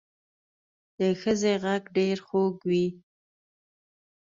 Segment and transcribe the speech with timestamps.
[0.97, 2.85] د ښځې غږ ډېر خوږ وي